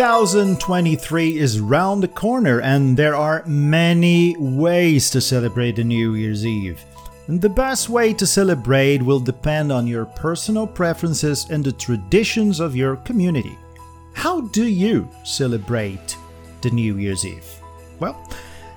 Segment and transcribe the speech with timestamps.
[0.00, 6.46] 2023 is round the corner and there are many ways to celebrate the New Year's
[6.46, 6.82] Eve.
[7.26, 12.60] And the best way to celebrate will depend on your personal preferences and the traditions
[12.60, 13.58] of your community.
[14.14, 16.16] How do you celebrate
[16.62, 17.44] the New Year's Eve?
[17.98, 18.26] Well,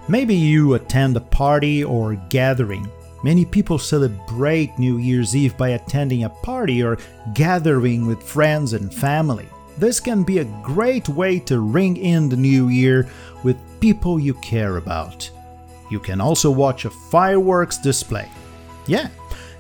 [0.09, 2.85] maybe you attend a party or gathering.
[3.23, 6.97] Many people celebrate New Year's Eve by attending a party or
[7.33, 9.47] gathering with friends and family.
[9.77, 13.09] This can be a great way to ring in the new year
[13.43, 15.29] with people you care about.
[15.89, 18.29] You can also watch a fireworks display.
[18.87, 19.09] Yeah,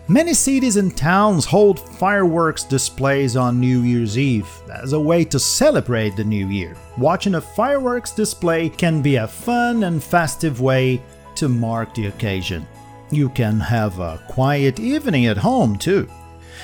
[0.07, 5.39] many cities and towns hold fireworks displays on New Year's Eve as a way to
[5.39, 6.75] celebrate the new year.
[6.97, 11.01] Watching a fireworks display can be a fun and festive way
[11.35, 12.67] to mark the occasion.
[13.11, 16.09] You can have a quiet evening at home too.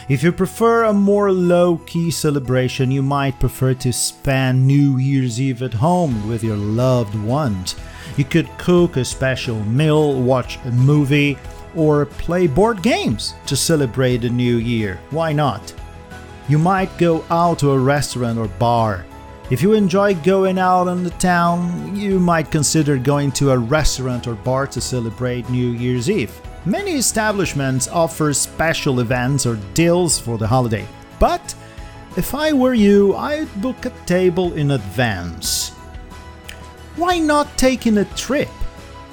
[0.08, 5.40] If you prefer a more low key celebration, you might prefer to spend New Year's
[5.40, 7.76] Eve at home with your loved ones.
[8.18, 11.38] You could cook a special meal, watch a movie,
[11.76, 15.00] or play board games to celebrate the new year.
[15.12, 15.74] Why not?
[16.48, 19.06] You might go out to a restaurant or bar.
[19.52, 24.28] If you enjoy going out in the town, you might consider going to a restaurant
[24.28, 26.40] or bar to celebrate New Year's Eve.
[26.66, 30.86] Many establishments offer special events or deals for the holiday,
[31.18, 31.56] but
[32.18, 35.70] if I were you, I'd book a table in advance.
[36.98, 38.50] Why not taking a trip?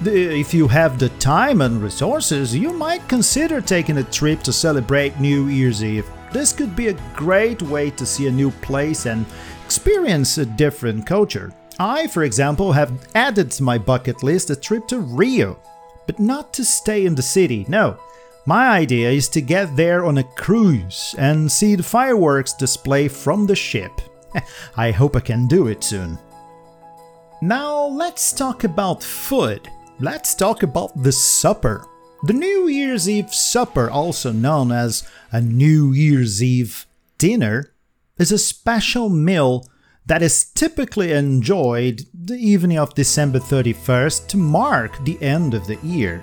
[0.05, 5.21] If you have the time and resources, you might consider taking a trip to celebrate
[5.21, 6.11] New Year's Eve.
[6.33, 9.25] This could be a great way to see a new place and
[9.65, 11.53] experience a different culture.
[11.79, 15.61] I, for example, have added to my bucket list a trip to Rio
[16.07, 17.99] but not to stay in the city, no.
[18.47, 23.47] My idea is to get there on a cruise and see the fireworks display from
[23.47, 24.01] the ship.
[24.77, 26.19] I hope I can do it soon.
[27.43, 29.69] Now let's talk about food.
[29.99, 31.85] Let's talk about the supper.
[32.23, 36.87] The New Year's Eve supper, also known as a New Year's Eve
[37.19, 37.75] dinner,
[38.19, 39.69] is a special meal
[40.07, 45.77] that is typically enjoyed the evening of December 31st to mark the end of the
[45.83, 46.23] year.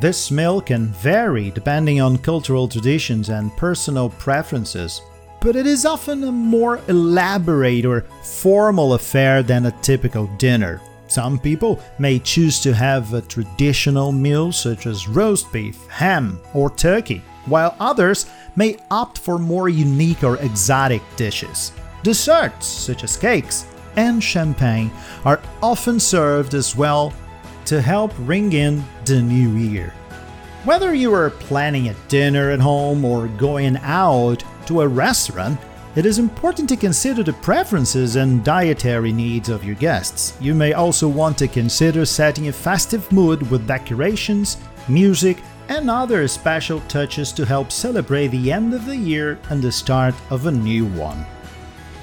[0.00, 5.02] This meal can vary depending on cultural traditions and personal preferences,
[5.40, 10.80] but it is often a more elaborate or formal affair than a typical dinner.
[11.08, 16.70] Some people may choose to have a traditional meal such as roast beef, ham, or
[16.70, 21.72] turkey, while others may opt for more unique or exotic dishes.
[22.02, 23.66] Desserts, such as cakes
[23.96, 24.90] and champagne,
[25.24, 27.12] are often served as well
[27.66, 29.92] to help ring in the new year.
[30.64, 35.58] Whether you are planning a dinner at home or going out to a restaurant,
[35.96, 40.34] it is important to consider the preferences and dietary needs of your guests.
[40.40, 44.56] You may also want to consider setting a festive mood with decorations,
[44.88, 49.72] music, and other special touches to help celebrate the end of the year and the
[49.72, 51.24] start of a new one.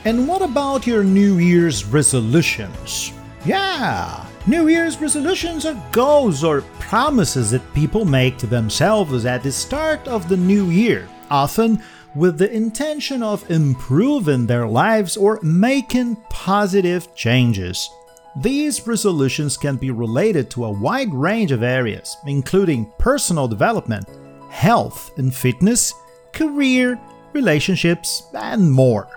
[0.08, 3.12] And what about your New Year's resolutions?
[3.44, 9.52] Yeah, New Year's resolutions are goals or promises that people make to themselves at the
[9.52, 11.84] start of the new year, often
[12.16, 17.90] with the intention of improving their lives or making positive changes.
[18.38, 24.08] These resolutions can be related to a wide range of areas, including personal development,
[24.50, 25.94] health and fitness,
[26.32, 26.98] career,
[27.34, 29.17] relationships, and more.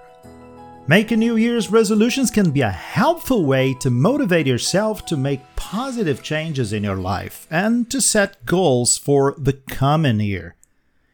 [0.91, 6.21] Making New Year's resolutions can be a helpful way to motivate yourself to make positive
[6.21, 10.57] changes in your life and to set goals for the coming year.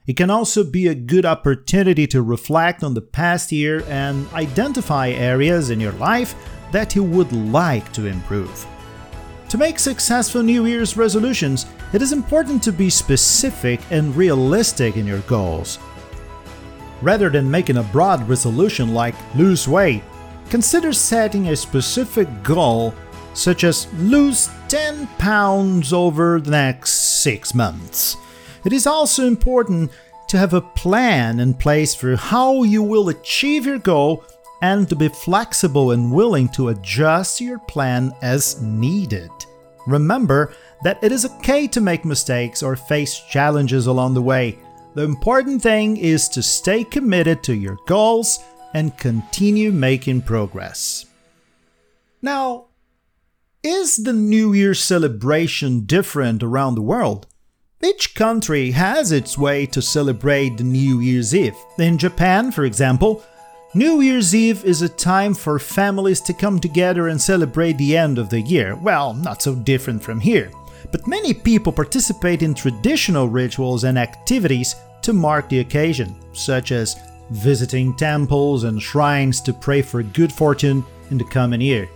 [0.07, 5.11] It can also be a good opportunity to reflect on the past year and identify
[5.11, 6.35] areas in your life
[6.73, 8.67] that you would like to improve.
[9.51, 15.07] To make successful New Year's resolutions, it is important to be specific and realistic in
[15.07, 15.79] your goals.
[17.03, 20.03] Rather than making a broad resolution like lose weight,
[20.51, 22.95] consider setting a specific goal
[23.35, 28.17] such as lose 10 pounds over the next 6 months.
[28.65, 29.91] It is also important
[30.29, 34.25] to have a plan in place for how you will achieve your goal
[34.63, 39.31] and to be flexible and willing to adjust your plan as needed.
[39.87, 40.53] Remember
[40.83, 44.59] that it is okay to make mistakes or face challenges along the way.
[44.97, 48.39] The important thing is to stay committed to your goals
[48.73, 51.05] and continue making progress.
[52.23, 52.69] Now,
[53.63, 57.27] is the New Year celebration different around the world?
[57.85, 61.59] Each country has its way to celebrate the New Year's Eve.
[61.79, 63.23] In Japan, for example,
[63.75, 68.17] New Year's Eve is a time for families to come together and celebrate the end
[68.17, 68.75] of the year.
[68.75, 70.51] Well, not so different from here.
[70.97, 76.97] But many people participate in traditional rituals and activities to mark the occasion, such as
[77.29, 81.87] visiting temples and shrines to pray for good fortune in the coming year.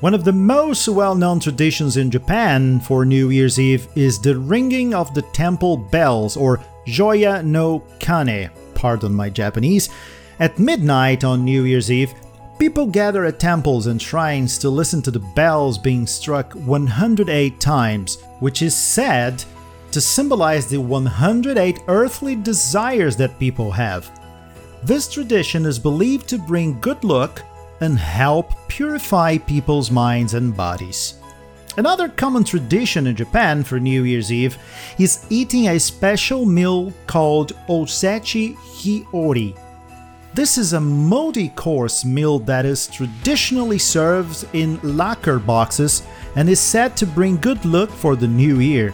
[0.00, 4.38] One of the most well known traditions in Japan for New Year's Eve is the
[4.38, 9.90] ringing of the temple bells, or Joya no Kane, pardon my Japanese,
[10.40, 12.14] at midnight on New Year's Eve,
[12.58, 18.20] people gather at temples and shrines to listen to the bells being struck 108 times,
[18.40, 19.42] which is said
[19.92, 24.10] to symbolize the 108 earthly desires that people have.
[24.82, 27.42] This tradition is believed to bring good luck
[27.80, 31.14] and help purify people's minds and bodies.
[31.76, 34.58] Another common tradition in Japan for New Year's Eve
[34.98, 39.56] is eating a special meal called Osechi Ryori,
[40.34, 46.02] this is a multi-course meal that is traditionally served in lacquer boxes
[46.36, 48.92] and is said to bring good luck for the new year.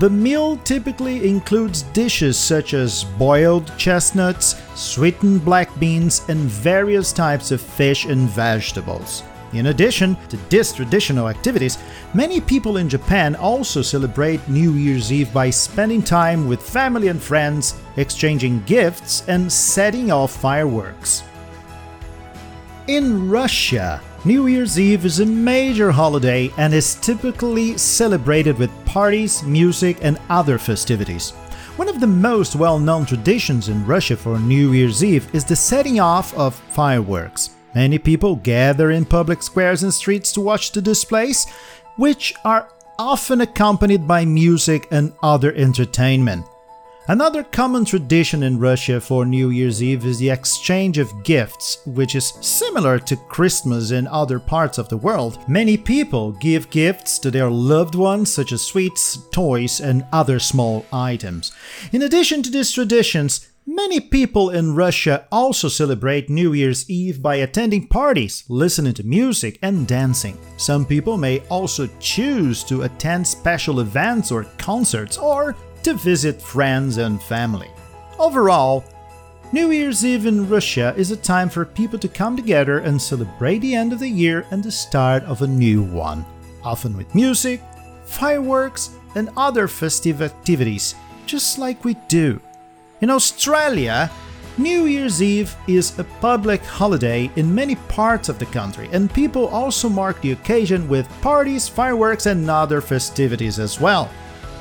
[0.00, 7.52] The meal typically includes dishes such as boiled chestnuts, sweetened black beans, and various types
[7.52, 9.22] of fish and vegetables.
[9.54, 11.78] In addition to these traditional activities,
[12.12, 17.22] many people in Japan also celebrate New Year's Eve by spending time with family and
[17.22, 21.22] friends, exchanging gifts, and setting off fireworks.
[22.88, 29.42] In Russia, New Year's Eve is a major holiday and is typically celebrated with parties,
[29.42, 31.30] music, and other festivities.
[31.76, 35.56] One of the most well known traditions in Russia for New Year's Eve is the
[35.56, 37.50] setting off of fireworks.
[37.74, 41.46] Many people gather in public squares and streets to watch the displays,
[41.96, 42.68] which are
[42.98, 46.46] often accompanied by music and other entertainment.
[47.06, 52.14] Another common tradition in Russia for New Year's Eve is the exchange of gifts, which
[52.14, 55.38] is similar to Christmas in other parts of the world.
[55.46, 60.86] Many people give gifts to their loved ones, such as sweets, toys, and other small
[60.94, 61.52] items.
[61.92, 67.34] In addition to these traditions, Many people in Russia also celebrate New Year's Eve by
[67.36, 70.38] attending parties, listening to music, and dancing.
[70.56, 76.98] Some people may also choose to attend special events or concerts or to visit friends
[76.98, 77.68] and family.
[78.20, 78.84] Overall,
[79.52, 83.58] New Year's Eve in Russia is a time for people to come together and celebrate
[83.58, 86.24] the end of the year and the start of a new one,
[86.62, 87.60] often with music,
[88.04, 90.94] fireworks, and other festive activities,
[91.26, 92.40] just like we do
[93.04, 94.10] in Australia,
[94.56, 99.48] New Year's Eve is a public holiday in many parts of the country, and people
[99.48, 104.06] also mark the occasion with parties, fireworks, and other festivities as well.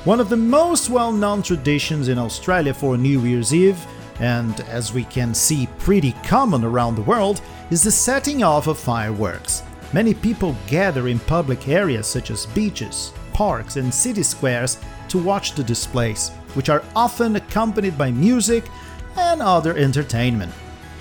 [0.04, 3.80] One of the most well known traditions in Australia for New Year's Eve,
[4.19, 7.39] and as we can see pretty common around the world,
[7.72, 9.63] is the setting off of fireworks.
[9.94, 15.54] Many people gather in public areas such as beaches, parks, and city squares to watch
[15.54, 18.65] the displays which are often accompanied by music
[19.17, 20.51] and other entertainment.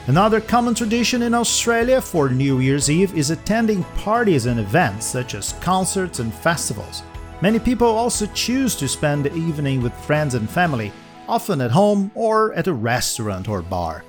[0.09, 5.35] Another common tradition in Australia for New Year's Eve is attending parties and events such
[5.35, 7.03] as concerts and festivals.
[7.41, 10.93] Many people also choose to spend the evening with friends and family,
[11.29, 14.05] often at home or at a restaurant or bar.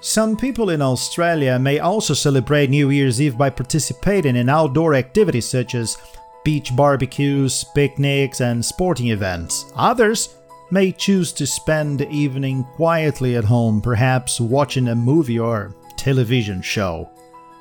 [0.00, 5.48] Some people in Australia may also celebrate New Year's Eve by participating in outdoor activities
[5.48, 5.96] such as
[6.44, 9.72] beach barbecues, picnics, and sporting events.
[9.76, 10.36] Others
[10.70, 16.62] may choose to spend the evening quietly at home, perhaps watching a movie or television
[16.62, 17.08] show.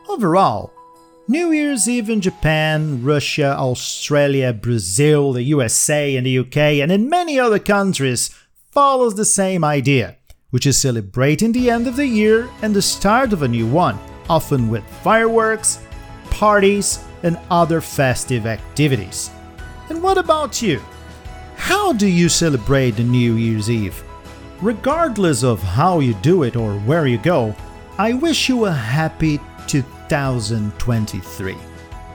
[0.09, 0.73] Overall,
[1.27, 7.09] New Year's Eve in Japan, Russia, Australia, Brazil, the USA, and the UK, and in
[7.09, 8.29] many other countries
[8.71, 10.17] follows the same idea,
[10.49, 13.97] which is celebrating the end of the year and the start of a new one,
[14.29, 15.79] often with fireworks,
[16.29, 19.29] parties, and other festive activities.
[19.89, 20.81] And what about you?
[21.63, 24.03] How do you celebrate the New Year's Eve?
[24.61, 27.55] Regardless of how you do it or where you go,
[27.97, 31.55] I wish you a happy 2023.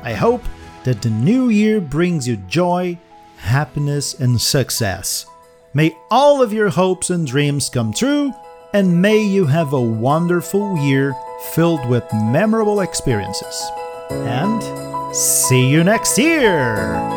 [0.03, 0.43] I hope
[0.85, 2.99] that the new year brings you joy,
[3.39, 5.25] happiness, and success.
[5.73, 8.35] May all of your hopes and dreams come true,
[8.75, 11.17] and may you have a wonderful year
[11.55, 13.67] filled with memorable experiences.
[14.11, 17.08] And see you next year!